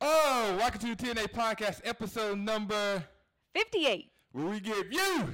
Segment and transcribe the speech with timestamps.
[0.00, 3.02] Oh, welcome to the TNA podcast, episode number
[3.54, 4.10] 58.
[4.32, 5.28] where we give you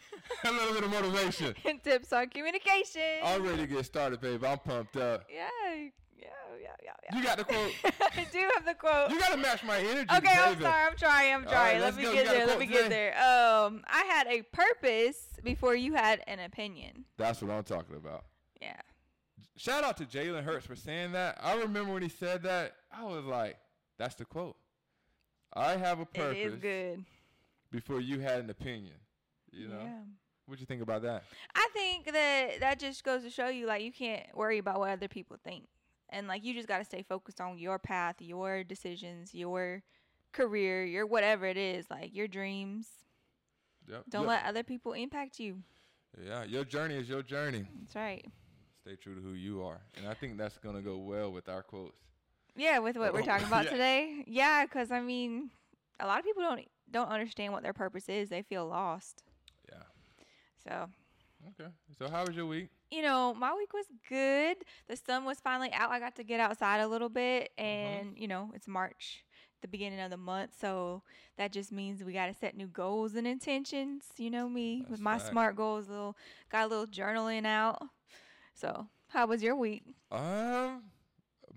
[0.44, 1.54] a little bit of motivation.
[1.64, 3.00] And tips on communication.
[3.24, 4.44] I'm ready to get started, babe.
[4.44, 5.24] I'm pumped up.
[5.32, 6.26] yeah, yeah,
[6.60, 7.16] yeah, yeah, yeah.
[7.16, 7.72] You got the quote.
[7.84, 9.10] I do have the quote.
[9.10, 10.08] You got to match my energy.
[10.16, 10.86] Okay, I'm sorry.
[10.90, 11.34] I'm trying.
[11.34, 11.74] I'm trying.
[11.74, 12.12] right, Let me go.
[12.12, 12.46] Get there.
[12.46, 13.12] Let me get there.
[13.12, 17.04] Um, I had a purpose before you had an opinion.
[17.18, 18.24] That's what I'm talking about.
[18.60, 18.80] Yeah.
[19.56, 21.38] Shout out to Jalen Hurts for saying that.
[21.40, 23.56] I remember when he said that, I was like,
[23.98, 24.56] that's the quote.
[25.54, 27.04] I have a purpose It is good.
[27.70, 28.94] before you had an opinion.
[29.50, 29.80] You know?
[29.82, 30.00] Yeah.
[30.46, 31.24] What'd you think about that?
[31.54, 34.90] I think that that just goes to show you like you can't worry about what
[34.90, 35.64] other people think.
[36.10, 39.82] And like you just got to stay focused on your path, your decisions, your
[40.32, 42.88] career, your whatever it is, like your dreams.
[43.90, 44.04] Yep.
[44.10, 45.58] Don't Your- let other people impact you.
[46.26, 47.66] Yeah, your journey is your journey.
[47.80, 48.24] That's right.
[48.82, 49.80] Stay true to who you are.
[49.96, 51.96] And I think that's going to go well with our quotes.
[52.58, 53.70] Yeah, with what we're talking about Yeah.
[53.70, 54.24] today.
[54.26, 55.50] Yeah, because I mean,
[56.00, 58.28] a lot of people don't don't understand what their purpose is.
[58.28, 59.22] They feel lost.
[59.70, 59.82] Yeah.
[60.66, 60.88] So,
[61.60, 61.70] Okay.
[61.98, 62.68] So how was your week?
[62.90, 64.56] you know, my week was good.
[64.88, 65.90] The sun was finally out.
[65.90, 67.66] I got to get outside a little bit, Uh-huh.
[67.68, 69.24] and you know, it's March,
[69.62, 71.02] the beginning of the month, so
[71.36, 74.04] that just means we got to set new goals and intentions.
[74.16, 75.88] You know me That's with my smart goals.
[75.88, 76.16] Little
[76.50, 77.82] got a little journaling out.
[78.54, 79.84] So, how was your week?
[80.10, 80.84] Um,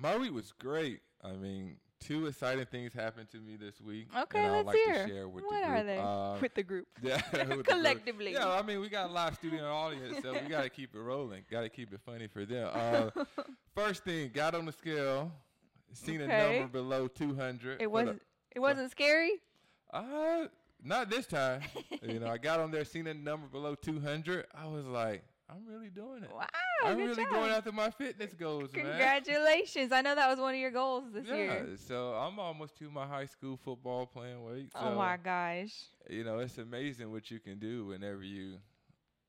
[0.01, 1.01] my week was great.
[1.23, 4.07] I mean, two exciting things happened to me this week.
[4.17, 5.07] Okay, let's like hear.
[5.07, 5.79] to share with what the group.
[5.79, 5.97] are they?
[5.97, 6.87] Uh, with the group.
[7.01, 7.67] yeah, with the group.
[7.67, 8.33] Collectively.
[8.33, 10.99] Yeah, I mean, we got a live studio audience, so we got to keep it
[10.99, 11.43] rolling.
[11.49, 12.69] Got to keep it funny for them.
[12.73, 13.09] Uh,
[13.75, 15.31] first thing, got on the scale,
[15.93, 16.57] seen Okay.
[16.57, 17.81] a number below 200.
[17.81, 18.21] It wasn't.
[18.53, 19.33] It wasn't scary.
[19.93, 20.47] Uh,
[20.83, 21.61] not this time.
[22.01, 24.45] you know, I got on there, seen a number below 200.
[24.53, 26.31] I was like, I'm really doing it.
[26.33, 26.45] Wow,
[26.85, 27.29] I'm really job.
[27.33, 28.85] going after my fitness goals, man.
[28.85, 29.91] Congratulations!
[29.91, 31.67] I know that was one of your goals this Yeah, year.
[31.87, 34.71] so I'm almost to my high school football playing weight.
[34.73, 35.73] So, oh my gosh!
[36.09, 38.57] You know, it's amazing what you can do whenever you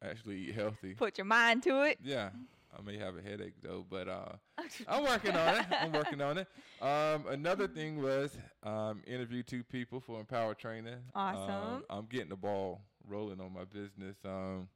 [0.03, 0.95] actually eat healthy.
[0.95, 1.99] Put your mind to it.
[2.03, 2.31] Yeah.
[2.75, 4.33] I may have a headache though, but uh,
[4.89, 5.67] I'm working on it.
[5.79, 6.47] I'm working on it.
[6.81, 10.97] Um, another thing was um, interview two people for Impower Training.
[11.15, 11.51] Awesome.
[11.51, 14.17] Um, I'm getting the ball rolling on my business.
[14.25, 14.69] Um,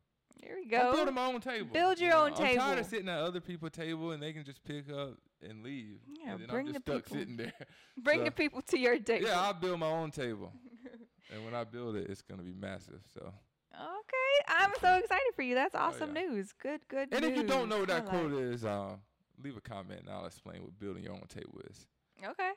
[0.43, 0.93] There we I'm go.
[0.97, 1.69] building my own table.
[1.73, 4.33] Build your You know, own I'm tired of sitting at other people's table and they
[4.33, 5.99] can just pick up and leave.
[6.23, 7.17] Yeah, and then bring I'm just the stuck people.
[7.19, 7.53] sitting there.
[8.03, 9.27] Bring So- the people to your table.
[9.27, 10.53] Yeah, I'll build my own table.
[11.33, 13.01] and when I build it, it's gonna be massive.
[13.13, 13.33] So
[13.75, 15.55] Okay, I'm so excited for you.
[15.55, 16.29] That's awesome Oh, yeah.
[16.29, 16.53] news.
[16.53, 17.09] Good, good.
[17.13, 18.09] And if you don't know what that news.
[18.11, 18.97] quote is, uh,
[19.43, 21.87] leave a comment and I'll explain what building your own table is.
[22.25, 22.51] Okay.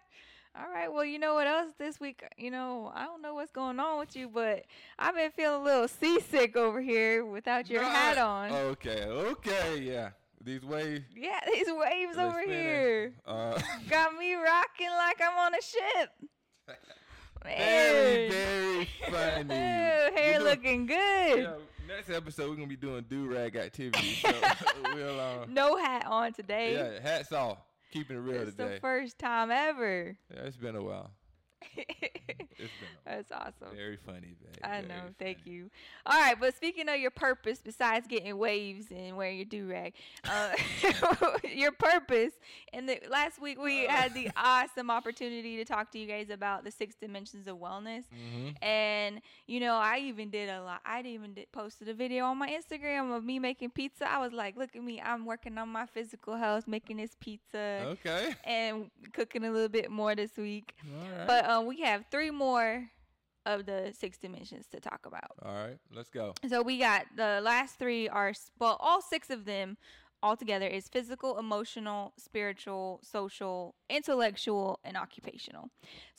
[0.60, 0.92] All right.
[0.92, 2.22] Well, you know what else this week?
[2.38, 4.66] You know, I don't know what's going on with you, but
[4.98, 8.52] I've been feeling a little seasick over here without your hat on.
[8.52, 10.10] Okay, okay, yeah.
[10.42, 12.60] These waves yeah, these waves over spinning.
[12.62, 13.60] here Uh,
[13.90, 16.10] got me rocking like I'm on a ship.
[17.44, 19.44] very, very funny.
[19.44, 21.50] Ooh, hair doing- looking good.
[21.88, 24.20] Next episode we're gonna be doing do rag activities.
[24.20, 24.32] So
[24.94, 26.74] we'll uh, No hat on today.
[26.74, 27.58] yeah, hats off.
[27.92, 28.76] Keeping it real it's today.
[28.76, 30.18] the first time ever.
[30.34, 31.12] yeah, it's been a while.
[33.06, 33.76] That's awesome.
[33.76, 34.64] Very funny, babe.
[34.64, 35.02] I very know.
[35.18, 35.56] Thank funny.
[35.56, 35.72] you.
[36.06, 39.94] All right, but speaking of your purpose, besides getting waves and wearing your do rag,
[40.26, 40.52] uh,
[41.54, 42.34] your purpose.
[42.74, 46.64] And the, last week we had the awesome opportunity to talk to you guys about
[46.64, 48.04] the six dimensions of wellness.
[48.14, 48.64] Mm-hmm.
[48.64, 50.82] And you know, I even did a lot.
[50.86, 54.10] I even did, posted a video on my Instagram of me making pizza.
[54.10, 55.02] I was like, "Look at me!
[55.02, 58.36] I'm working on my physical health, making this pizza." Okay.
[58.44, 60.74] and cooking a little bit more this week.
[60.86, 61.28] All right.
[61.28, 62.90] But um, we have three more
[63.46, 65.32] of the six dimensions to talk about.
[65.44, 65.78] All right.
[65.94, 66.34] Let's go.
[66.48, 69.78] So we got the last three are well, all six of them
[70.22, 75.70] altogether is physical, emotional, spiritual, social, intellectual, and occupational.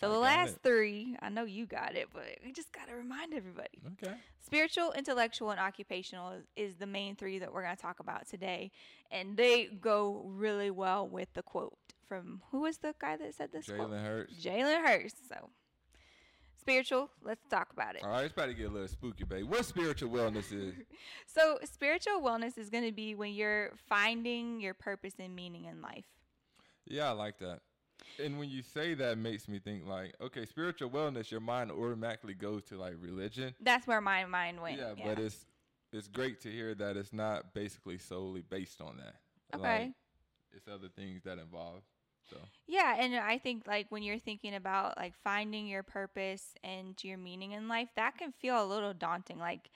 [0.00, 0.60] So I the last it.
[0.62, 3.82] three, I know you got it, but we just got to remind everybody.
[4.02, 4.14] Okay.
[4.40, 8.26] Spiritual, intellectual, and occupational is, is the main three that we're going to talk about
[8.26, 8.72] today.
[9.10, 11.76] And they go really well with the quote
[12.10, 13.68] from who was the guy that said this?
[13.68, 14.34] Jalen Hurts.
[14.44, 15.14] Jalen Hurts.
[15.28, 15.48] So,
[16.58, 18.02] spiritual, let's talk about it.
[18.02, 19.48] All right, it's about to get a little spooky, babe.
[19.48, 20.74] What spiritual wellness is?
[21.26, 25.80] So, spiritual wellness is going to be when you're finding your purpose and meaning in
[25.80, 26.04] life.
[26.84, 27.60] Yeah, I like that.
[28.18, 31.70] And when you say that, it makes me think like, okay, spiritual wellness, your mind
[31.70, 33.54] automatically goes to like religion.
[33.60, 34.78] That's where my mind went.
[34.78, 35.46] Yeah, but it's
[35.92, 39.14] it's great to hear that it's not basically solely based on that.
[39.56, 39.84] Okay.
[39.84, 39.92] Like,
[40.52, 41.82] it's other things that involve.
[42.28, 42.36] So
[42.66, 47.18] Yeah, and I think like when you're thinking about like finding your purpose and your
[47.18, 49.38] meaning in life, that can feel a little daunting.
[49.38, 49.70] Like,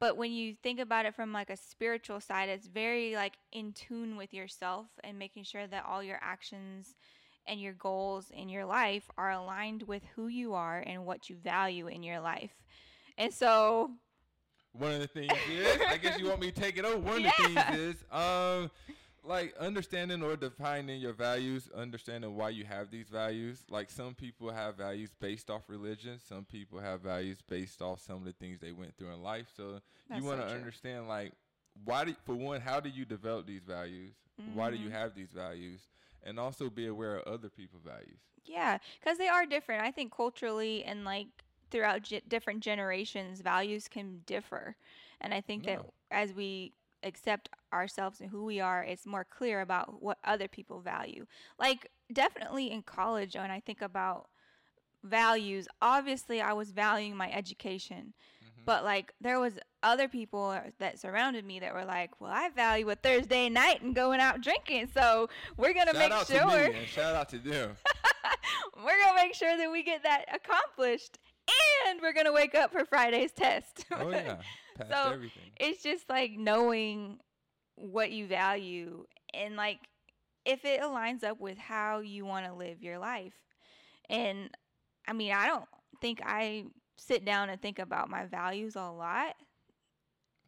[0.00, 3.72] but when you think about it from like a spiritual side, it's very like in
[3.72, 6.94] tune with yourself and making sure that all your actions
[7.46, 11.36] and your goals in your life are aligned with who you are and what you
[11.36, 12.52] value in your life.
[13.16, 13.92] And so
[14.72, 16.98] one of the things is, I guess you want me to take it over.
[16.98, 17.30] One yeah.
[17.30, 18.70] of the things is, um,
[19.28, 23.64] like understanding or defining your values, understanding why you have these values.
[23.70, 28.16] Like some people have values based off religion, some people have values based off some
[28.18, 29.48] of the things they went through in life.
[29.56, 31.32] So That's you want to so understand, like,
[31.84, 34.14] why do for one, how do you develop these values?
[34.44, 34.90] Why do you Mhm.
[34.90, 35.88] have these values?
[36.24, 38.20] And also be aware of other people's values.
[38.44, 39.82] Yeah, because they are different.
[39.82, 41.28] I think culturally and like
[41.70, 44.76] throughout ge- different generations, values can differ.
[45.20, 46.72] And I think that as we
[47.02, 51.26] accept ourselves and who we are, it's more clear about what other people value.
[51.58, 54.28] Like, definitely in college, when I think about
[55.04, 58.14] values, obviously I was valuing my education.
[58.42, 58.62] Mm-hmm.
[58.64, 62.90] But like there was other people that surrounded me that were like, "Well, I value
[62.90, 66.72] a Thursday night and going out drinking, so we're gonna Shout make out sure." to
[66.72, 67.76] me and shout out to them.
[68.76, 71.18] we're gonna make sure that we get that accomplished
[71.86, 74.36] and we're gonna wake up for friday's test oh yeah,
[74.78, 75.52] past So, everything.
[75.58, 77.18] it's just like knowing
[77.76, 79.04] what you value
[79.34, 79.78] and like
[80.44, 83.34] if it aligns up with how you want to live your life
[84.08, 84.50] and
[85.08, 85.66] i mean i don't
[86.00, 86.64] think i
[86.96, 89.34] sit down and think about my values a lot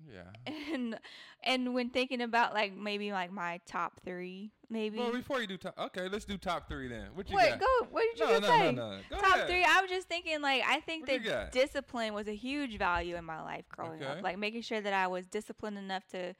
[0.09, 0.23] Yeah.
[0.73, 0.99] and
[1.43, 5.57] and when thinking about like maybe like my top three maybe Well, before you do
[5.57, 7.09] top, okay, let's do top three then.
[7.15, 7.61] What you Wait, got?
[7.61, 7.67] go.
[7.91, 8.73] What did you no, just no, say?
[8.73, 8.99] no, no.
[9.11, 9.49] Go Top ahead.
[9.49, 9.65] three.
[9.65, 13.25] I was just thinking, like, I think What that discipline was a huge value in
[13.25, 14.11] my life growing Okay.
[14.11, 14.23] up.
[14.23, 16.35] Like making sure that I was disciplined enough to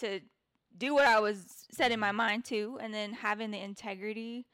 [0.00, 0.20] to
[0.76, 2.16] do what I was set in my Mm-hmm.
[2.16, 4.46] mind to, and then having the integrity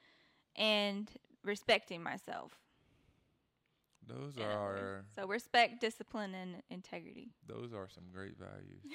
[0.57, 1.11] and
[1.45, 2.59] respecting myself.
[4.09, 7.29] Those are so respect, discipline, and integrity.
[7.47, 8.83] those are some great values.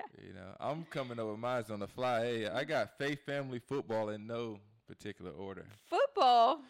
[0.00, 0.26] Yeah.
[0.26, 2.20] You know, I'm coming up with mine on the fly.
[2.24, 4.58] Hey, I got faith, family, football in no
[4.88, 5.66] particular order.
[5.88, 6.62] Football.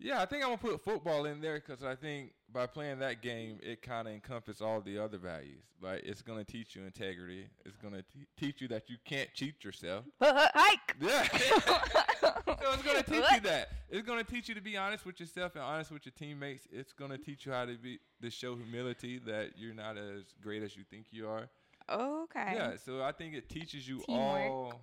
[0.00, 3.20] Yeah, I think I'm gonna put football in there because I think by playing that
[3.20, 5.64] game, it kind of encompasses all the other values.
[5.82, 7.46] Like it's gonna teach you integrity.
[7.64, 10.04] It's gonna te- teach you that you can't cheat yourself.
[10.20, 10.96] Hike.
[11.00, 11.22] Yeah.
[12.20, 13.70] so it's gonna teach you that.
[13.90, 16.68] It's gonna teach you to be honest with yourself and honest with your teammates.
[16.70, 20.62] It's gonna teach you how to be to show humility that you're not as great
[20.62, 21.48] as you think you are.
[21.90, 22.52] Okay.
[22.54, 22.72] Yeah.
[22.84, 24.50] So I think it teaches you Teamwork.
[24.50, 24.80] all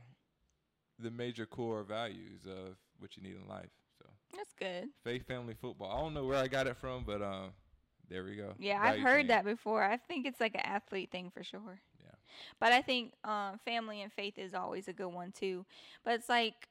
[0.99, 3.69] the major core values of what you need in life.
[4.35, 4.89] That's good.
[5.03, 5.91] faith, family, football.
[5.91, 7.51] I don't know where I got it from, but um,
[8.09, 8.53] there we go.
[8.59, 9.83] Yeah, I've heard that before.
[9.83, 11.79] I think it's like an athlete thing for sure.
[12.03, 12.11] Yeah.
[12.59, 15.65] But I think um, family and faith is always a good one too.
[16.03, 16.67] But it's like,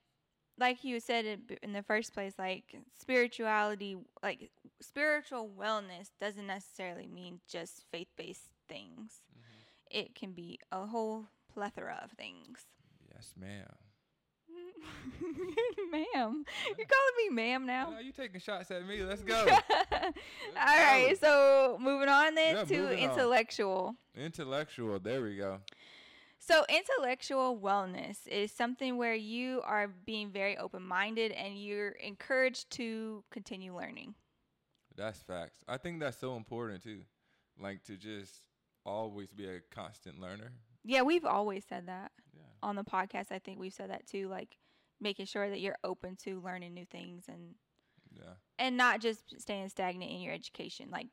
[0.58, 4.50] like you said in, in the first place, like spirituality, like
[4.81, 9.22] spiritual wellness doesn't necessarily mean just faith based things.
[9.32, 9.99] Mm-hmm.
[9.99, 12.66] It can be a whole plethora of things.
[13.12, 13.66] Yes, ma'am.
[15.90, 16.44] ma'am,
[16.76, 17.90] you're calling me ma'am now.
[17.90, 19.02] No, you taking shots at me?
[19.02, 19.46] Let's go.
[20.02, 20.10] All
[20.56, 23.10] right, so moving on then Yeah, to moving on.
[23.10, 23.94] intellectual.
[24.16, 24.98] Intellectual.
[24.98, 25.58] There we go.
[26.38, 32.70] So, intellectual wellness is something where you are being very open minded and you're encouraged
[32.72, 34.14] to continue learning.
[34.96, 35.64] That's facts.
[35.66, 37.00] I think that's so important too.
[37.58, 38.42] Like to just
[38.84, 40.52] always be a constant learner.
[40.84, 42.42] Yeah, we've always said that Yeah.
[42.62, 43.32] on the podcast.
[43.32, 44.58] I think we've said that too, like
[45.00, 47.55] making sure that you're open to learning new things and
[48.12, 48.35] Yeah.
[48.58, 51.09] and not just staying stagnant in your education, like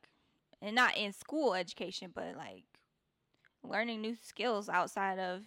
[0.60, 2.64] and not in school education, but like
[3.62, 5.42] learning new skills outside of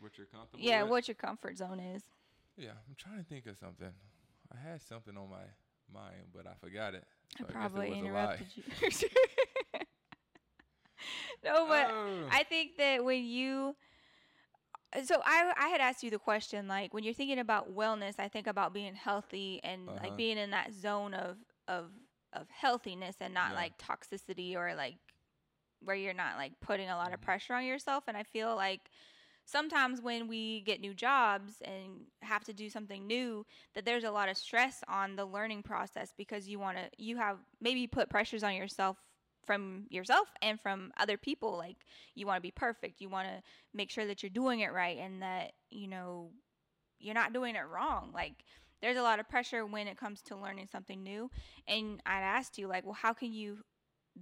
[0.00, 0.90] What you're comfortable yeah, with?
[0.90, 2.02] what your comfort zone is.
[2.56, 3.90] Yeah, I'm trying to think of something.
[4.52, 5.44] I had something on my
[5.92, 7.04] mind, but I forgot it.
[7.38, 8.62] So it probably was a interrupted you.
[11.44, 12.28] no, but Oh.
[12.30, 13.76] I think that when you
[15.04, 18.28] so I I had asked you the question like when you're thinking about wellness, I
[18.28, 20.02] think about being healthy and Uh-huh.
[20.02, 21.90] like being in that zone of of
[22.32, 23.54] of healthiness and not Yeah.
[23.54, 24.96] like toxicity or like
[25.82, 27.22] where you're not like putting a lot of Mhm.
[27.22, 28.90] pressure on yourself and I feel like
[29.44, 34.10] sometimes when we get new jobs and have to do something new that there's a
[34.10, 38.10] lot of stress on the learning process because you want to you have maybe put
[38.10, 38.98] pressures on yourself
[39.48, 41.78] from yourself and from other people like
[42.14, 43.42] you want to be perfect you want to
[43.74, 46.30] make sure that you're doing it right and that you know
[47.00, 48.10] you're not doing it wrong.
[48.12, 48.34] Like
[48.80, 51.30] there's a lot of pressure when it comes to learning something new.
[51.66, 53.58] And i'd asked you like well how can you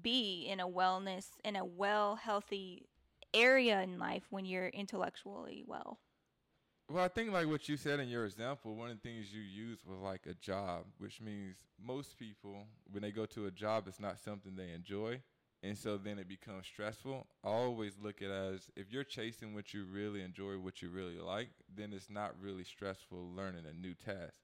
[0.02, 2.86] be in a wellness in a well healthy
[3.32, 5.98] area in life when you're intellectually well
[6.88, 9.40] Well, I think like what you said in your example, one of the things you
[9.42, 13.88] used was like a job, which means most people when they go to a job,
[13.88, 15.20] it's not something they enjoy,
[15.64, 17.26] and so then it becomes stressful.
[17.42, 20.88] I always look at it as if you're chasing what you really enjoy, what you
[20.90, 24.38] really like, then it's not really stressful learning a new task.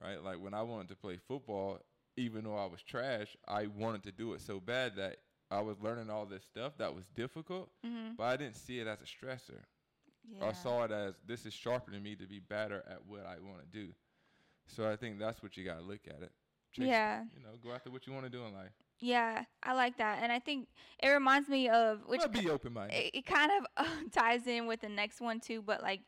[0.00, 0.22] right?
[0.22, 1.80] Like when I wanted to play football,
[2.16, 5.18] even though I was trash, I wanted to do it so bad that
[5.50, 8.14] I was learning all this stuff that was difficult, Mm-hmm.
[8.16, 9.60] but I didn't see it as a stressor.
[10.28, 10.46] Yeah.
[10.46, 13.60] I saw it as this is sharpening me to be better at what I want
[13.60, 13.92] to do.
[14.66, 16.32] So I think that's what you got to look at it.
[16.76, 17.22] Yeah.
[17.36, 18.72] You know, go after what you want to do in life.
[19.00, 20.68] Yeah, I like that, and I think
[21.02, 22.96] it reminds me of which But be open minded.
[22.96, 25.62] it, it kind of uh, ties in with the next one too.
[25.62, 26.02] But like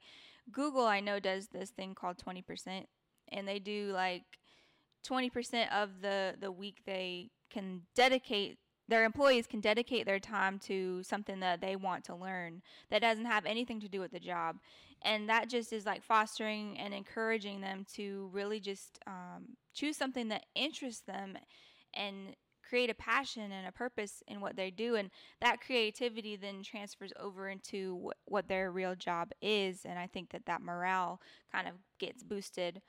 [0.52, 2.86] Google, I know does this thing called twenty percent,
[3.30, 4.22] and they do like
[5.04, 8.58] twenty percent of the the week they can dedicate.
[8.88, 13.24] Their employees can dedicate their time to something that they want to learn that doesn't
[13.24, 14.58] have anything to do with the job,
[15.02, 20.28] and that just is like fostering and encouraging them to really just um, choose something
[20.28, 21.36] that interests them
[21.94, 22.36] and
[22.68, 24.96] create a passion and a purpose in what they do.
[24.96, 29.84] And that creativity then transfers over into wh- what their real job is.
[29.84, 31.20] And i think that that morale
[31.52, 32.82] kind of gets boosted.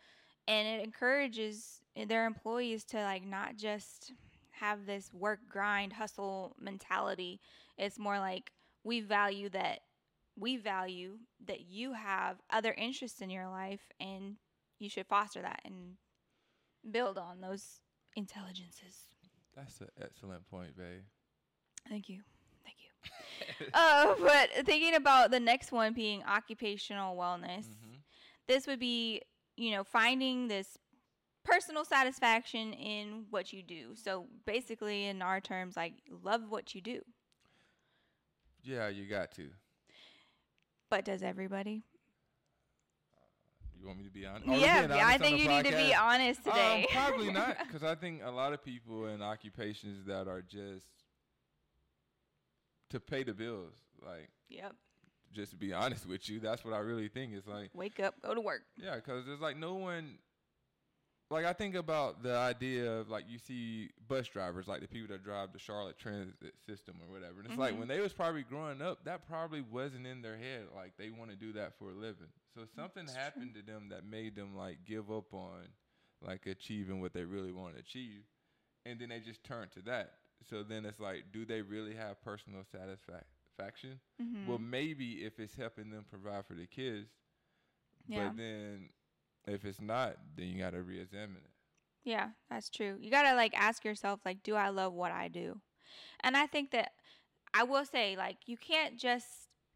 [0.48, 4.14] And it encourages their employees to like not just
[4.60, 7.40] have this work grind hustle mentality
[7.78, 8.52] it's more like
[8.84, 9.80] we value that
[10.40, 14.36] we value that you have other interests in your life and
[14.80, 15.96] you should foster that and
[16.92, 17.82] build on those
[18.16, 19.08] intelligences
[19.56, 21.02] That's an excellent point, babe.
[21.90, 22.22] Thank you.
[22.64, 23.68] Thank you.
[23.74, 28.02] uh, but thinking about the next one being occupational wellness, Mhm.
[28.48, 29.22] this would be,
[29.56, 30.78] you know, finding this
[31.48, 33.96] personal satisfaction in what you do.
[33.96, 37.02] So basically, in our terms, like love what you do.
[38.64, 39.50] Yeah, you got to.
[40.90, 41.84] But does everybody?
[43.80, 44.48] You want me to be honest?
[44.48, 46.88] We yeah, yeah, I think you need to be honest today.
[46.90, 50.88] Um, probably not, because I think a lot of people in occupations that are just
[52.90, 53.74] to pay the bills.
[54.04, 54.74] Like, yep.
[55.34, 57.34] just to be honest with you, that's what I really think.
[57.34, 58.62] It's like, Wake up, go to work.
[58.82, 60.18] yeah, because there's like no one.
[61.30, 65.10] Like I think about the idea of like you see bus drivers, like the people
[65.10, 67.40] that drive the Charlotte Transit System or whatever.
[67.42, 67.80] And it's like Mhm.
[67.80, 70.68] when they was probably growing up, that probably wasn't in their head.
[70.74, 72.32] Like they want to do that for a living.
[72.56, 73.24] So something That's true.
[73.24, 75.68] happened to them that made them like give up on
[76.22, 78.24] like achieving what they really want to achieve,
[78.86, 80.20] and then they just turn to that.
[80.50, 84.00] So then it's like, do they really have personal satisfaction?
[84.22, 84.48] Mm-hmm.
[84.48, 87.10] Well, maybe if it's helping them provide for the kids,
[88.08, 88.30] yeah.
[88.30, 88.90] but then
[89.48, 91.52] if it's not, then you got to re-examine it.
[92.04, 92.96] Yeah, that's true.
[93.00, 95.60] You got to like ask yourself like do I love what I do?
[96.22, 96.92] And I think that
[97.54, 99.28] I will say like you can't just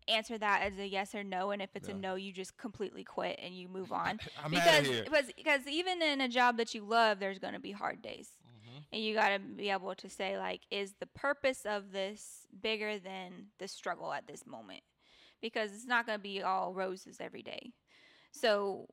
[0.07, 3.03] answer that as a yes or no and if it's a no you just completely
[3.03, 4.19] quit and you move on.
[4.43, 7.71] I'm because because because even in a job that you love there's going to be
[7.71, 8.29] hard days.
[8.47, 8.83] Mhm.
[8.93, 12.97] And you got to be able to say like is the purpose of this bigger
[12.97, 14.83] than the struggle at this moment?
[15.41, 17.73] Because it's not going to be all roses every day.
[18.31, 18.87] So,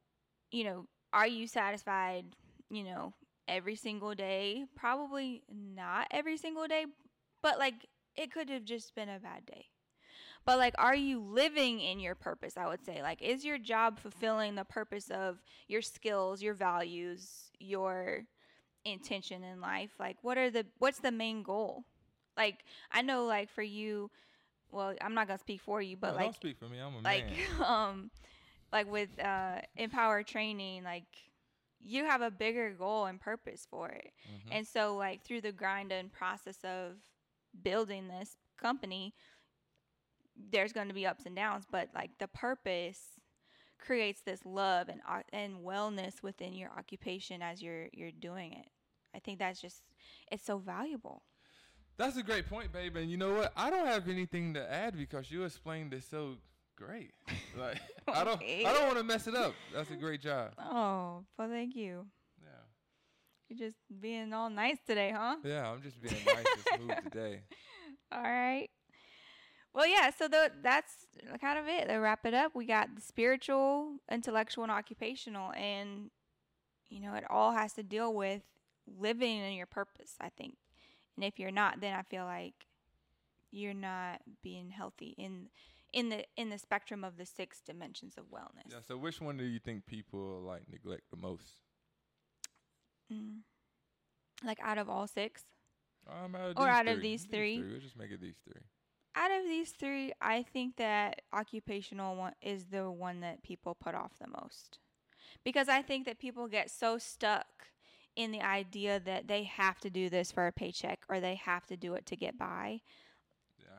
[0.50, 2.25] you know, are you satisfied,
[2.71, 3.12] you know,
[3.49, 4.64] every single day?
[4.76, 6.87] Probably not every single day,
[7.43, 7.87] but like
[8.17, 9.67] it could have just been a bad day.
[10.45, 12.57] But like are you living in your purpose?
[12.57, 17.50] I would say like is your job fulfilling the purpose of your skills, your values,
[17.59, 18.25] your
[18.85, 19.93] intention in life?
[19.99, 21.85] Like what are the what's the main goal?
[22.37, 24.11] Like I know like for you
[24.71, 26.78] well, I'm not going to speak for you, but No, like don't speak for me.
[26.78, 27.33] I'm a like man.
[27.64, 28.11] um
[28.73, 31.05] like with uh Impower training like
[31.81, 34.53] you have a bigger goal and purpose for it Mhm.
[34.53, 36.97] and so like through the grind and process of
[37.63, 39.15] building this company
[40.51, 43.01] there's going to be ups and downs but like the purpose
[43.79, 48.69] creates this love and o- and wellness within your occupation as you're you're doing it
[49.15, 49.83] i think that's just
[50.31, 51.23] it's so valuable
[51.97, 52.95] That's a great point, babe.
[52.97, 53.53] And you know what?
[53.57, 56.37] I don't have anything to add because you explained it so
[56.79, 57.13] great.
[57.59, 59.53] Like I don't, I don't want to mess it up.
[59.75, 60.53] That's a great job.
[60.61, 62.07] oh well thank you
[62.41, 62.51] Yeah,
[63.49, 65.69] you're just being all nice today huh yeah.
[65.69, 67.41] I'm just being nice and smooth today.
[68.13, 68.69] All right.
[69.75, 70.11] Well, yeah.
[70.17, 71.07] So the, that's
[71.41, 71.89] kind of it.
[71.89, 76.11] To wrap it up, we got the spiritual, intellectual, and occupational, and
[76.89, 78.43] you know, it all has to deal with
[78.87, 80.15] living in your purpose.
[80.21, 80.57] I think,
[81.17, 82.55] and if you're not, then I feel like
[83.51, 85.49] you're not being healthy in
[85.99, 88.71] in the in the spectrum of the six dimensions of wellness.
[88.71, 88.78] Yeah.
[88.87, 91.61] So which one do you think people like neglect the most?
[93.12, 93.38] Mm.
[94.45, 95.45] Like out of all six,
[96.07, 97.02] Um, out of Or these out of three.
[97.02, 97.62] these three?
[97.62, 98.62] We'll just make it these three.
[99.14, 103.95] out of these three, I think that occupational one is the one that people put
[103.97, 104.78] off the most.
[105.45, 107.47] Because I think that people get so stuck
[108.14, 111.67] in the idea that they have to do this for a paycheck or they have
[111.67, 112.81] to do it to get by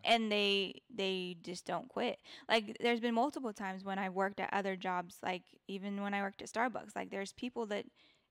[0.03, 2.17] And they they just don't quit.
[2.47, 6.21] Like there's been multiple times when I worked at other jobs like even when I
[6.21, 7.85] worked at Starbucks, like there's people that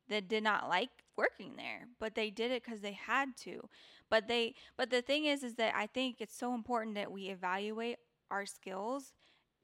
[0.08, 3.68] that did not like working there, but they did it cuz they had to.
[4.10, 7.28] But they but the thing is is that I think it's so important that we
[7.28, 7.98] evaluate
[8.30, 9.12] our skills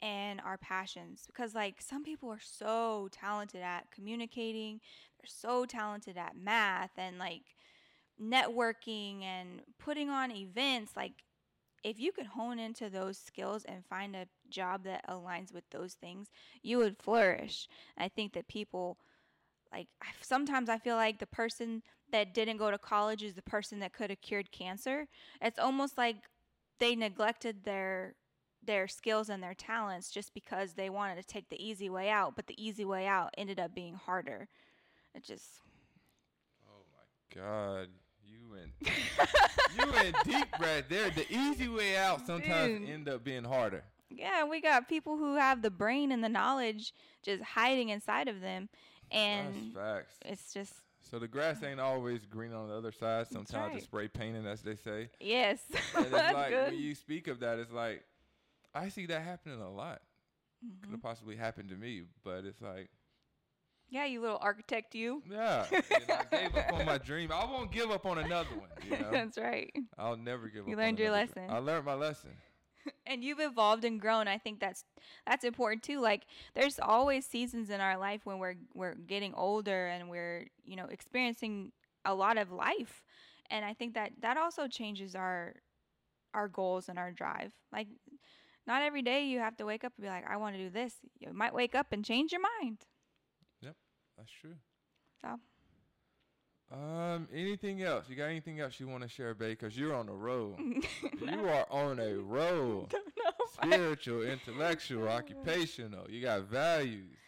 [0.03, 4.81] and our passions because like some people are so talented at communicating,
[5.19, 7.57] they're so talented at math and like
[8.21, 11.25] networking and putting on events like
[11.85, 15.95] if you could hone into those skills and find a job that aligns with those
[15.95, 16.29] things,
[16.63, 17.69] you would flourish.
[17.99, 18.99] I think that people
[19.73, 19.89] like
[20.23, 23.93] sometimes I feel like the person that didn't go to college is the person that
[23.93, 25.09] could have cured cancer.
[25.43, 26.17] It's almost like
[26.81, 28.15] they neglected their
[28.63, 32.35] their skills and their talents just because they wanted to take the easy way out,
[32.37, 34.49] but the easy way out ended up being harder.
[35.15, 35.61] It just
[36.69, 37.89] Oh my god.
[39.77, 41.11] You went you deep right there.
[41.11, 42.89] The easy way out sometimes Dude.
[42.89, 43.83] end up being harder.
[44.11, 46.93] Yeah, we got people who have the brain and the knowledge
[47.23, 48.69] just hiding inside of them
[49.11, 50.15] and That's facts.
[50.25, 53.27] it's just So the grass ain't always green on the other side.
[53.29, 53.77] Sometimes right.
[53.77, 55.09] it's spray painting, as they say.
[55.21, 55.61] yes.
[55.97, 56.73] And it's That's like good.
[56.73, 58.05] when you speak of that, it's like
[58.75, 60.03] I see that happening a lot.
[60.81, 60.93] Could Mhm.
[60.93, 62.89] have possibly happened to me, but it's like,
[63.91, 65.23] Yeah, you little architect you.
[65.31, 67.31] yeah, and I gave up on my dream.
[67.33, 68.69] I won't give up on another one.
[68.85, 69.73] You know, That's right.
[69.99, 70.69] I'll never give up.
[70.69, 71.45] You learned your another dream.
[71.47, 71.57] lesson.
[71.57, 72.31] I learned my lesson.
[73.07, 74.29] and you've evolved and grown.
[74.29, 74.85] I think that's
[75.27, 76.01] that's important too.
[76.01, 76.25] Like
[76.55, 80.87] there's always seasons in our life when we're we're getting older and we're, you know,
[80.87, 81.73] experiencing
[82.05, 83.05] a lot of life.
[83.51, 85.55] And I think that that also changes our
[86.33, 87.53] our goals and our drive.
[87.73, 87.89] Like
[88.67, 90.71] not every day you have to wake up and be like, I want to do
[90.71, 90.95] this.
[91.21, 92.79] You might wake up and change your mind.
[94.17, 94.57] That's true.
[95.23, 95.39] So
[96.73, 98.09] Um, anything else?
[98.09, 99.59] You got anything else you want to share, babe?
[99.59, 100.57] Because you're on the road.
[101.21, 102.87] you are on a roll.
[102.91, 103.31] don't know.
[103.41, 106.11] if I- Spiritual, intellectual, occupational.
[106.11, 107.19] You got values.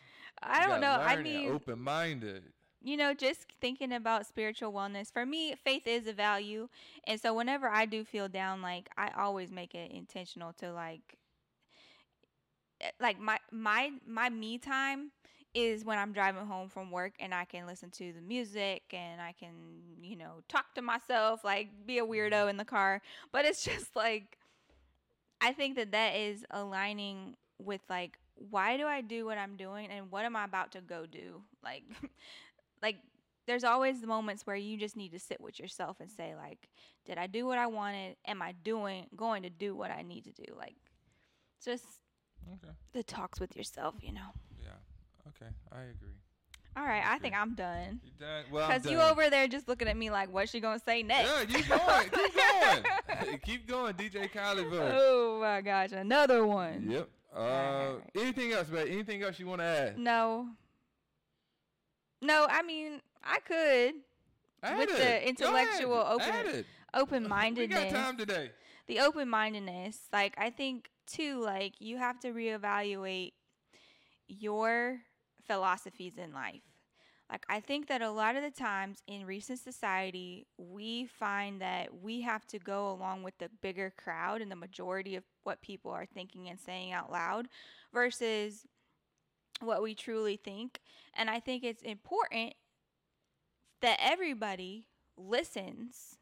[0.42, 0.88] I You don't know.
[0.92, 2.52] got I learning, mean, open-minded.
[2.82, 6.68] you know, just thinking about spiritual wellness, for me, faith is a value.
[7.04, 11.16] And so whenever I do feel down, like I always make it intentional to like
[12.80, 15.10] eh, like my my my me time
[15.56, 19.22] is when I'm driving home from work and I can listen to the music and
[19.22, 19.54] I can,
[20.02, 22.12] you know, talk to myself, like be a mm-hmm.
[22.12, 23.00] weirdo in the car.
[23.32, 24.36] But it's just like
[25.40, 28.18] I think that that is aligning with like
[28.50, 31.42] why do I do what I'm doing and what am I about to go do?
[31.64, 31.84] Like
[32.82, 32.96] like
[33.46, 36.68] there's always the moments where you just need to sit with yourself and say like
[37.06, 38.16] did I do what I wanted?
[38.26, 40.54] Am I doing going to do what I need to do?
[40.54, 40.76] Like
[41.64, 41.84] just
[42.52, 42.74] Okay.
[42.92, 44.30] the talks with yourself, you know.
[45.28, 45.50] Okay.
[45.72, 46.14] I agree.
[46.76, 48.00] All right, I think I'm done.
[48.04, 48.44] You done?
[48.52, 51.30] Well, Cause you over there just looking at me like, what's she gonna say next?
[51.50, 52.10] Yeah, you going.
[52.10, 52.34] Keep
[53.24, 53.38] going.
[53.44, 53.94] Keep going,
[54.26, 54.66] DJ Khaled.
[54.72, 56.86] oh my gosh, another one.
[56.90, 57.08] Yep.
[57.34, 58.02] Uh, Alright.
[58.14, 58.88] anything else, babe?
[58.90, 59.98] Anything else you want to add?
[59.98, 60.48] No.
[62.22, 63.94] No, I mean I could
[64.62, 64.96] Add With it.
[64.98, 67.92] the intellectual open- open We mindedness.
[67.92, 68.50] got time today.
[68.86, 73.32] the open mindedness, like I think too, like you have to reevaluate
[74.28, 74.98] your
[75.46, 76.62] philosophies in life.
[77.30, 81.88] Like I think that a lot of the times in recent society, we find that
[82.00, 85.90] we have to go along with the bigger crowd and the majority of what people
[85.90, 87.48] are thinking and saying out loud
[87.92, 88.66] versus
[89.60, 90.80] what we truly think.
[91.14, 92.54] And I think it's important
[93.82, 94.84] that everybody
[95.16, 96.16] listens,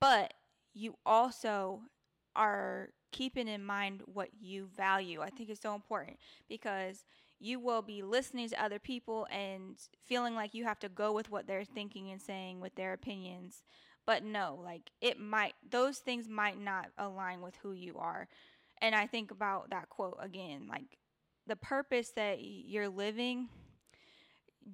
[0.00, 0.34] but
[0.74, 1.82] you also
[2.36, 5.20] are keeping in mind what you value.
[5.20, 6.18] I think it's so important
[6.48, 7.04] because
[7.38, 11.30] you will be listening to other people and feeling like you have to go with
[11.30, 13.62] what they're thinking and saying with their opinions.
[14.06, 18.28] But no, like it might, those things might not align with who you are.
[18.82, 20.98] And I think about that quote again like
[21.46, 23.48] the purpose that you're living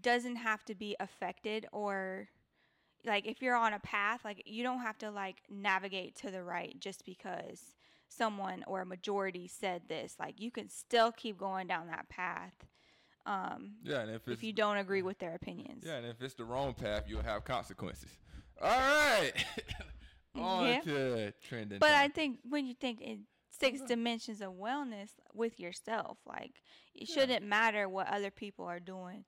[0.02, 2.28] doesn't have to be affected or
[3.04, 6.42] like if you're on a path like you don't have to like navigate to the
[6.42, 7.75] right just because
[8.08, 12.54] someone or a majority said this like you can still keep going down that path
[13.26, 16.34] um Yeah, and if if you don't agree with their opinions yeah, and if it's
[16.34, 18.10] the wrong path, you'll have consequences.
[18.62, 19.32] All right.
[20.34, 20.80] On Yeah.
[20.80, 21.78] to trending.
[21.78, 26.60] but i think when you think in six dimensions of wellness with yourself like
[26.94, 27.14] it Yeah.
[27.14, 29.24] shouldn't matter what other people are doing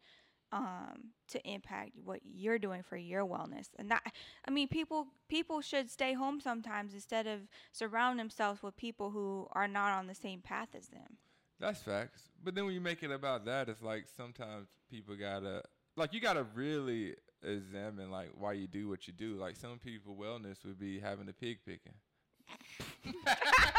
[0.53, 4.03] um to impact what you're doing for your wellness and that
[4.47, 7.41] i mean people people should stay home sometimes instead of
[7.73, 11.19] surround themselves with people who are not on the same path as them
[11.61, 12.23] That's facts.
[12.43, 15.63] But then when you make it about that, it's like sometimes people gotta
[15.97, 19.37] like you gotta really examine like why you do what you do.
[19.37, 21.95] Like some people wellness would be having a pig picking.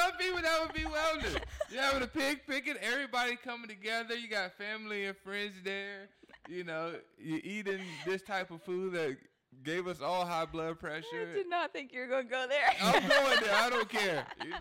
[0.00, 1.40] Some people that would be wellness.
[1.70, 4.16] You're having a pig picking, everybody coming together.
[4.16, 6.08] You got family and friends there.
[6.48, 9.16] You know, you're eating this type of food that
[9.62, 11.28] gave us all high blood pressure.
[11.30, 12.72] I did not think you were going to go there.
[12.82, 13.54] I'm going there.
[13.54, 14.26] I don't care.
[14.42, 14.56] You know.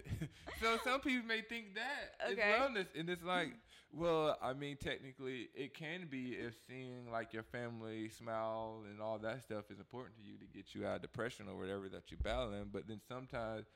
[0.60, 2.52] so some people may think that Okay.
[2.52, 3.52] it's wellness, and it's like,
[3.94, 9.18] well, I mean, technically, it can be if seeing like your family smile and all
[9.18, 12.04] that stuff is important to you to get you out of depression or whatever that
[12.10, 12.70] you're battling.
[12.72, 13.66] But then sometimes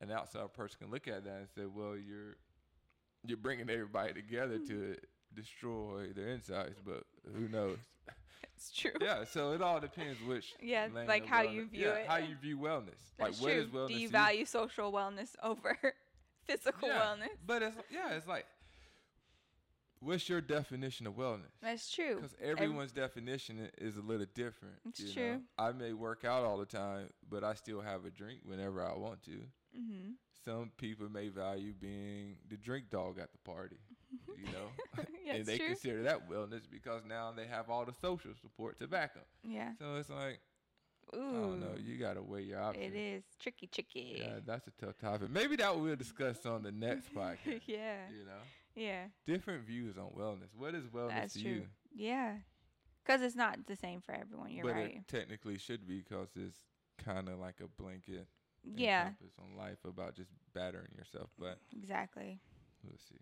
[0.00, 2.36] an outside person can look at that and say, well, you're
[3.26, 4.92] you're bringing everybody together to mm-hmm.
[5.34, 7.04] destroy their insides, but
[7.34, 7.78] who knows?
[8.56, 8.92] it's true.
[9.00, 10.54] yeah, so it all depends which.
[10.62, 12.06] Yeah, like how wellness- you view yeah, it.
[12.06, 13.00] How you view wellness.
[13.18, 13.62] That's like what true.
[13.62, 13.88] is wellness?
[13.88, 15.76] Do you value social wellness over
[16.46, 17.28] physical Yeah, wellness?
[17.46, 18.46] But it's yeah, it's like,
[20.00, 21.52] what's your definition of wellness?
[21.62, 22.16] That's true.
[22.16, 24.76] Because everyone's definition is a little different.
[24.86, 25.12] It's you know?
[25.12, 25.40] true.
[25.56, 28.94] I may work out all the time, but I still have a drink whenever I
[28.96, 29.40] want to.
[29.74, 30.12] Hmm
[30.44, 33.78] Some people may value being the drink dog at the party,
[34.36, 35.68] you know, Yeah, and they true.
[35.68, 39.24] consider that wellness because now they have all the social support to back them.
[39.42, 39.72] Yeah.
[39.78, 40.40] So it's like,
[41.14, 41.18] Ooh.
[41.18, 42.94] I don't know, you gotta weigh your options.
[42.94, 44.16] It is tricky, tricky.
[44.20, 45.30] Yeah, that's a tough topic.
[45.30, 47.62] Maybe that we'll discuss on the next podcast.
[47.66, 48.08] yeah.
[48.10, 48.42] You know,
[48.74, 49.04] Yeah.
[49.26, 50.54] different views on wellness.
[50.56, 51.50] What is wellness That's to true.
[51.50, 51.66] you?
[51.94, 52.36] Yeah.
[53.04, 54.50] Because it's not the same for everyone.
[54.50, 54.94] You're but right.
[54.96, 56.56] it technically should be because it's
[57.04, 58.26] kind of like a blanket
[58.76, 59.10] Yeah.
[59.42, 61.30] on life about just battering yourself.
[61.38, 62.40] But Exactly.
[62.82, 63.20] we'll see.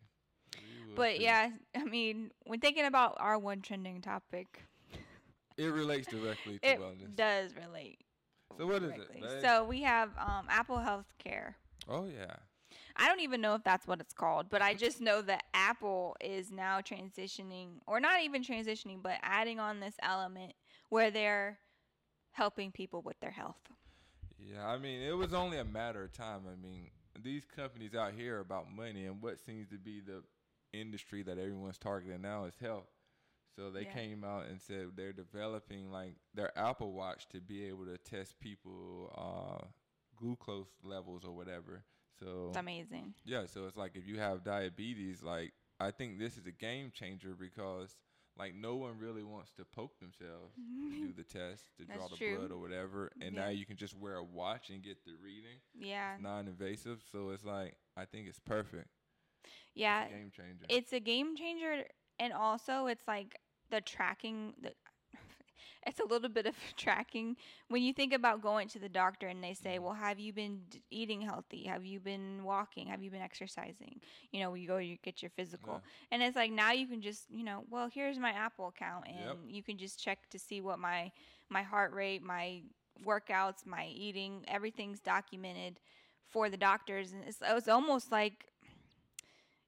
[0.57, 1.23] We will But see.
[1.23, 4.65] yeah, I mean, when thinking about our one trending topic,
[5.57, 6.71] it relates directly to wellness.
[6.73, 7.17] it wellness.
[7.17, 7.99] does relate.
[8.59, 9.41] So what is it, directly.
[9.41, 11.57] So we have um, Apple Health Care.
[11.89, 12.35] oh yeah,
[12.97, 16.17] I don't even know if that's what it's called, but I just know that Apple
[16.21, 20.53] is now transitioning, or not even transitioning, but adding on this element
[20.91, 21.59] where they're
[22.33, 23.61] helping people with their health.
[24.51, 24.67] Yeah.
[24.67, 26.43] I mean, it was only a matter of time.
[26.51, 26.91] I mean,
[27.23, 30.23] these companies out here are about money, and what seems to be the
[30.73, 32.89] industry that everyone's targeting now is health.
[33.57, 33.93] So they Yeah.
[33.93, 38.41] came out and said they're developing like their Apple Watch to be able to test
[38.41, 39.67] people uh,
[40.17, 41.85] glucose levels or whatever.
[42.19, 43.15] So It's amazing.
[43.25, 46.91] yeah, so it's like if you have diabetes, like I think this is a game
[46.95, 47.97] changer because
[48.39, 51.07] like no one really wants to poke themselves to mm-hmm.
[51.07, 52.39] do the test to draw the true.
[52.39, 53.45] blood or whatever, and Yeah.
[53.45, 55.59] now you can just wear a watch and get the reading.
[55.75, 56.15] Yeah.
[56.15, 58.89] It's non-invasive, so it's like I think it's perfect.
[59.75, 60.05] Yeah.
[60.05, 60.67] It's a game changer.
[60.69, 61.85] It's a game changer,
[62.19, 63.39] and also it's like
[63.71, 64.55] the tracking.
[64.61, 64.73] The
[65.87, 67.37] it's a little bit of tracking
[67.69, 69.83] when you think about going to the doctor and they say, Mhm.
[69.83, 71.65] "Well, have you been d- eating healthy?
[71.65, 72.87] Have you been walking?
[72.89, 74.01] Have you been exercising?"
[74.33, 77.25] You know, you go you get your physical, and it's like now you can just
[77.31, 79.39] you know, well, here's my Apple account, and Yep.
[79.49, 81.11] you can just check to see what my
[81.49, 82.63] my heart rate, my
[83.05, 85.79] workouts, my eating, everything's documented
[86.29, 88.47] for the doctors, and it's, it's almost like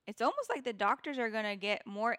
[0.07, 2.17] it's almost like the doctors are going to get more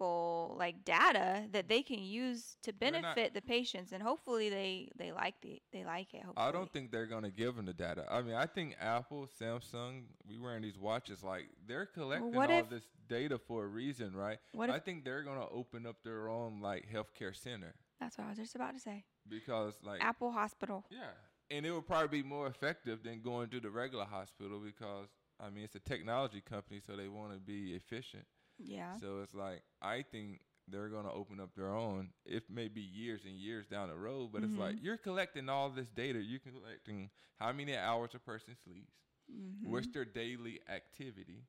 [0.00, 4.48] analytical like data that they can use to We're not- benefit the patients and hopefully
[4.48, 6.46] they they like the they like it hopefully.
[6.46, 8.04] I don't think they're gonna give them the data.
[8.10, 12.60] I mean, I think Apple, Samsung, we wearing these watches like they're collecting what all
[12.60, 14.38] if- this data for a reason, right?
[14.52, 18.26] What if, I think they're gonna open up their own like healthcare center that's what
[18.26, 19.04] I was just about to say.
[19.28, 20.84] because like Apple Hospital.
[20.90, 21.12] yeah,
[21.50, 25.08] and it would probably be more effective than going to the regular hospital because
[25.40, 28.26] I mean it's a technology company, so they want to be efficient.
[28.58, 28.98] Yeah.
[29.00, 32.10] So it's like I think they're gonna open up their own.
[32.24, 35.70] It may be years and years down the road, but it's like you're collecting all
[35.70, 36.20] this data.
[36.20, 38.92] You're collecting how many hours a person sleeps,
[39.28, 39.62] Mhm.
[39.62, 41.44] what's their daily activity.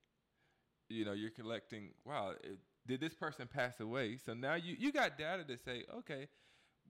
[0.89, 1.91] You know, you're collecting.
[2.05, 4.17] Wow, it, did this person pass away?
[4.17, 6.27] So now you you got data to say, okay,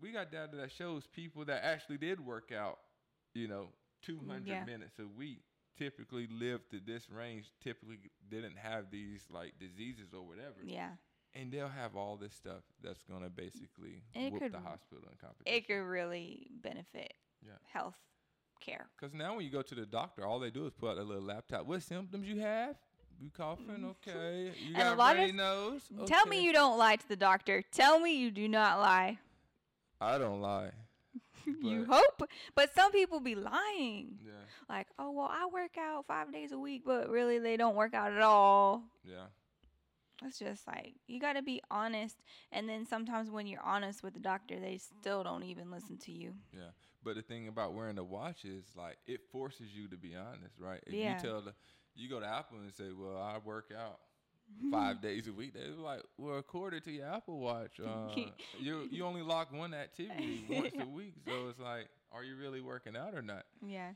[0.02, 2.80] we got data that shows people that actually did work out.
[3.34, 3.70] You know,
[4.02, 4.66] 200 Yeah.
[4.66, 5.44] minutes a week
[5.78, 7.98] typically lived to this range typically
[8.30, 10.90] didn't have these like diseases or whatever yeah.
[11.36, 15.18] and they'll have all this stuff that's gonna basically And whoop could- the hospital in
[15.18, 15.56] competition.
[15.58, 17.14] It could really benefit
[17.46, 17.52] Yeah.
[17.72, 17.96] health
[18.60, 18.88] care.
[19.00, 21.04] Because now when you go to the doctor, all they do is put out a
[21.04, 21.66] little laptop.
[21.68, 22.76] What symptoms you have?
[23.20, 23.84] You coughing?
[23.84, 24.54] Okay.
[24.60, 24.80] You Mm.
[24.80, 25.82] And a got lot of- runny nose?
[26.06, 27.64] Tell me you don't lie to the doctor.
[27.72, 29.18] Tell me you do not lie.
[30.00, 30.70] I don't lie.
[31.62, 34.18] you hope, but some people be lying.
[34.26, 34.32] Yeah.
[34.70, 37.94] Like, oh well, I work out five days a week, but really they don't work
[37.94, 38.84] out at all.
[39.04, 39.26] Yeah.
[40.26, 42.18] It's just like you got to be honest,
[42.52, 46.12] and then sometimes when you're honest with the doctor, they still don't even listen to
[46.12, 46.34] you.
[46.52, 46.70] Yeah.
[47.04, 50.60] But the thing about wearing the watch is like it forces you to be honest,
[50.60, 50.82] right?
[50.88, 51.16] If Yeah.
[51.16, 51.54] you tell the
[51.96, 54.00] you go to Apple and say, Well, I work out
[54.72, 59.06] five days a week, they're like, Well, according to your Apple Watch, uh, you you
[59.06, 60.84] only lock one activity once Yeah.
[60.84, 61.14] a week.
[61.26, 63.46] So it's like, are you really working out or not?
[63.62, 63.92] Yeah,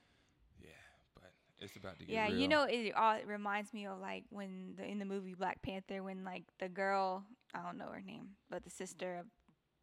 [0.62, 0.70] Yeah,
[1.16, 2.42] but It's about to get Yeah, real.
[2.42, 5.62] you know, it all it reminds me of like when the in the movie Black
[5.62, 9.26] Panther, when like the girl, I don't know her name, but the sister of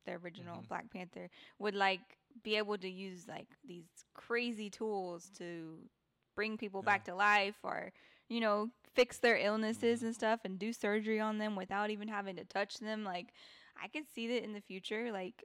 [0.07, 0.69] the original Mhm.
[0.69, 1.29] Black Panther
[1.59, 2.01] would like
[2.43, 5.79] be able to use like these crazy tools to
[6.35, 7.93] bring people back to life or
[8.29, 10.07] you know fix their illnesses Mhm.
[10.07, 13.29] and stuff and do surgery on them without even having to touch them like
[13.81, 15.45] i could see that in the future like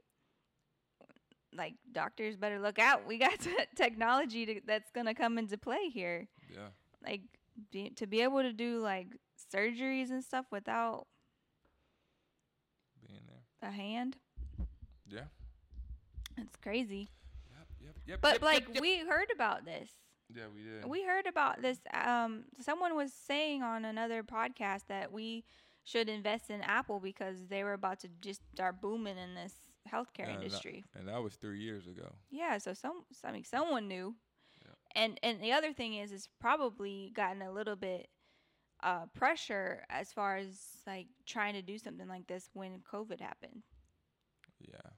[1.56, 5.56] like doctors better look out we got te- technology to, that's going to come into
[5.56, 6.70] play here Yeah.
[7.06, 7.20] like
[7.70, 9.06] be, to be able to do like
[9.54, 11.06] surgeries and stuff without
[13.06, 13.68] Being there.
[13.70, 14.16] a hand
[15.08, 15.26] Yeah.
[16.36, 17.08] it's crazy
[17.56, 17.66] Yep.
[17.80, 17.94] Yep.
[18.06, 18.20] Yep.
[18.20, 18.82] but yep, like yep, yep.
[18.82, 19.90] we heard about this
[20.32, 20.84] Yeah, we did.
[20.86, 21.78] We heard about this.
[21.92, 25.44] Um, someone was saying on another podcast that we
[25.84, 29.52] should invest in Apple because they were about to just start booming in this
[29.90, 30.84] healthcare that- industry.
[30.94, 32.10] and that was three years ago.
[32.30, 34.14] Yeah, so some, I mean, someone knew.
[34.64, 35.02] Yeah.
[35.02, 38.08] And and the other thing is, it's probably gotten a little bit
[38.82, 43.62] uh, pressure as far as like trying to do something like this when COVID happened.
[44.60, 44.90] Yeah.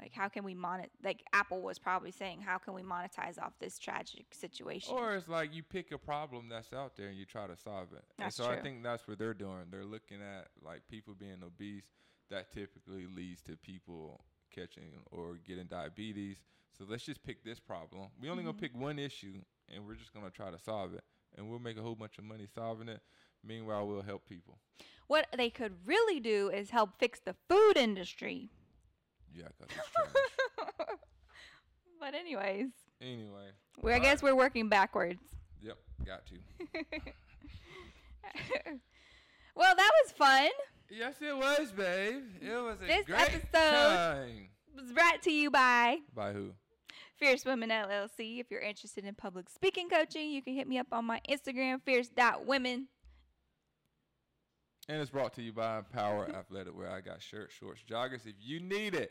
[0.00, 0.88] Like, how can we monet?
[1.04, 4.94] Like, Apple was probably saying, how can we monetize off this tragic situation?
[4.96, 7.92] Or it's like you pick a problem that's out there and you try to solve
[7.92, 8.04] it.
[8.18, 9.64] That's and so I think that's what they're doing.
[9.70, 11.84] They're looking at like people being obese.
[12.30, 14.20] That typically leads to people
[14.54, 16.38] catching or getting diabetes.
[16.78, 18.08] So let's just pick this problem.
[18.20, 18.46] We only Mhm.
[18.46, 21.04] gonna pick one issue and we're just gonna try to solve it.
[21.36, 23.02] And we'll make a whole bunch of money solving it.
[23.42, 24.58] Meanwhile, we'll help people.
[25.06, 28.50] What they could really do is help fix the food industry.
[29.34, 29.90] Yeah, 'cause it's
[30.76, 30.88] trash.
[32.00, 32.68] but anyways,
[33.00, 33.50] anyway,
[33.82, 34.32] we I All guess right.
[34.32, 35.20] we're working backwards.
[35.62, 36.34] yep, got to.
[39.54, 40.48] well, that was fun.
[40.90, 42.22] Yes, it was, babe.
[42.40, 44.48] It was a This great episode- time.
[44.76, 46.52] Was brought to you by By who?
[47.16, 48.40] Fierce Women LLC.
[48.40, 51.82] If you're interested in public speaking coaching, you can hit me up on my Instagram,
[51.82, 52.88] fierce.women.
[54.88, 58.26] And it's brought to you by Impower Athletic, where I got shirts, shorts, joggers.
[58.26, 59.10] If you need it,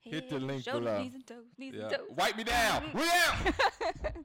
[0.00, 1.02] Hit the link below.
[1.02, 1.82] Knees and toes, knees yeah.
[1.82, 2.06] and toes.
[2.16, 2.90] wipe me down.
[2.94, 4.14] We out.